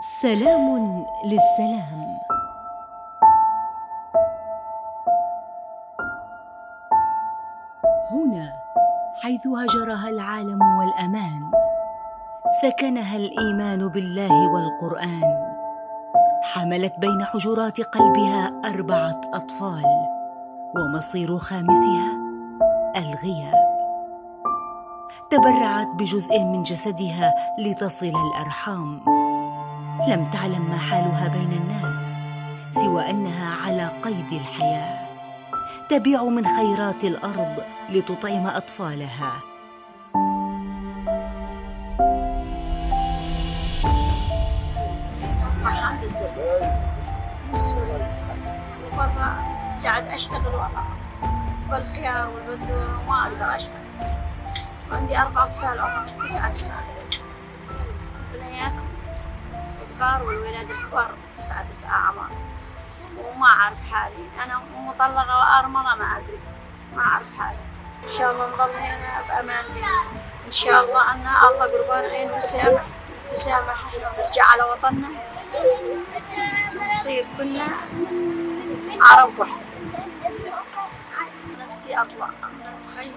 [0.00, 2.18] سلام للسلام.
[8.12, 8.52] هنا
[9.22, 11.50] حيث هجرها العالم والأمان
[12.62, 15.48] سكنها الإيمان بالله والقرآن.
[16.42, 19.84] حملت بين حجرات قلبها أربعة أطفال
[20.76, 22.12] ومصير خامسها
[22.96, 23.68] الغياب.
[25.30, 29.18] تبرعت بجزء من جسدها لتصل الأرحام.
[30.06, 32.16] لم تعلم ما حالها بين الناس
[32.70, 35.08] سوى أنها على قيد الحياة.
[35.88, 39.32] تبيع من خيرات الأرض لتطعم أطفالها.
[49.84, 50.68] قاعد أشتغل
[51.70, 53.78] بالخيار والبندور وما أقدر أشتغل.
[54.92, 56.97] عندي أربع أطفال عمرهم تسعة تسعة.
[59.98, 62.30] صغار والولاد الكبار تسعة تسعة أعمار.
[63.18, 64.28] وما أعرف حالي.
[64.44, 66.38] أنا مطلقة وأرملة ما أدري.
[66.96, 67.58] ما أعرف حالي.
[68.02, 69.64] إن شاء الله نظل هنا بأمان
[70.46, 72.86] إن شاء الله أن الله قربان عين وسامح.
[73.26, 75.08] نتسامح إحنا ونرجع على وطننا.
[76.74, 77.66] نصير كلنا
[79.00, 79.68] عرب وحدة.
[81.66, 82.26] نفسي أطلع.
[82.26, 83.14] من المخيم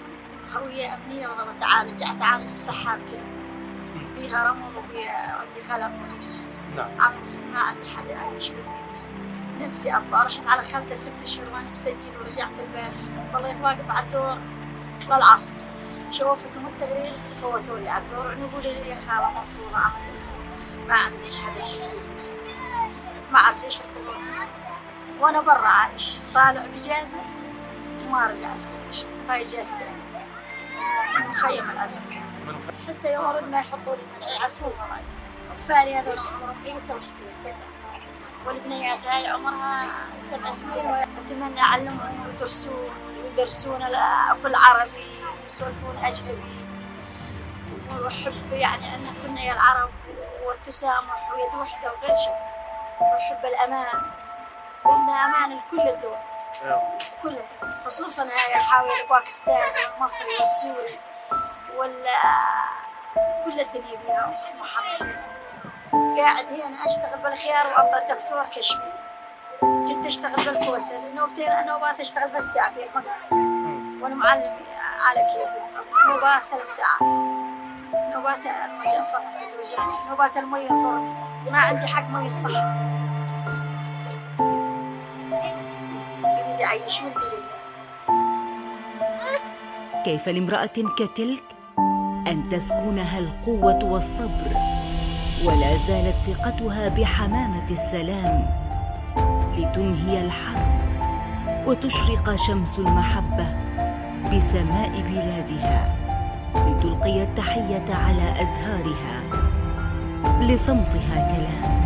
[0.56, 3.32] هوية أمنية وظل أتعالج أتعالج بسحاب كده.
[4.16, 6.28] بيها رمل وبيها عندي غلط وليش
[6.76, 6.90] نعم.
[7.54, 8.62] ما عندي حدا يعيش بدي
[9.60, 13.32] نفسي أطلع رحت على خالته ست أشهر وأنا مسجل ورجعت البيت.
[13.34, 14.38] ظليت واقف على الدور.
[15.08, 15.54] للعصر
[16.12, 17.12] شوفتهم التقرير
[17.42, 18.26] فوتوا لي على الدور.
[18.26, 20.12] يقولوا لي يا خالة مرفوضة أعمل
[20.88, 22.38] ما عنديش حدا يشوفني
[23.32, 24.48] ما أعرف ليش رفضوني
[25.20, 26.14] وأنا برا عايش.
[26.36, 27.20] طالع بإجازة
[28.06, 29.86] وما رجع الست أشهر هاي إجازتي
[31.20, 32.04] مخيم الأزرق
[32.88, 35.02] حتى يوم أرد ما يحطوا لي منع يعرفون وراي.
[35.54, 37.68] أطفالي هذول عمرهم عيسى وحسين تسعة
[38.46, 42.90] والبنيات هاي عمرها سبع سنين وأتمنى أعلمهم ويدرسون
[43.24, 43.80] ويدرسون
[44.44, 45.06] كل عربي
[45.44, 46.66] ويسولفون أجنبي.
[48.00, 49.92] وأحب يعني أن كنا يا العرب
[50.46, 52.38] والتسامح ويد وحدة وغير شك
[53.02, 54.12] وأحب الأمان.
[54.86, 56.18] بدنا أمان لكل الدول.
[57.24, 61.00] كلها خصوصا هاي الحاوية الباكستاني والمصري والسوري
[61.78, 62.06] وال
[63.46, 65.41] كل الدنيا أمة محمد.
[65.92, 68.92] قاعد هنا أشتغل بالخيار وأبغى دكتور كشفي.
[69.64, 72.88] جيت أشتغل بالكوسس النوبتين نوبات أشتغل بس ساعتين.
[74.02, 74.52] وأنا معلم
[75.08, 75.62] على كيفي.
[76.08, 77.02] نوبات ثلاث ساعات.
[78.16, 81.14] نوبات الوجع صفحة توجعني نوبات المية تضرني
[81.52, 82.50] ما عندي حق مية الصح.
[86.26, 87.42] أريد أعيش ولدي
[90.06, 90.66] كيف لامرأة
[90.98, 91.44] كتلك
[92.28, 94.71] أن تسكنها القوة والصبر؟
[95.46, 98.46] ولا زالت ثقتها بحمامة السلام
[99.58, 100.72] لتنهي الحرب
[101.68, 103.46] وتشرق شمس المحبة
[104.34, 105.96] بسماء بلادها
[106.56, 109.22] لتلقي التحية على أزهارها
[110.42, 111.82] لصمتها كلام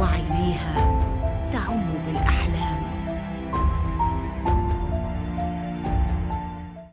[0.00, 1.00] وعينيها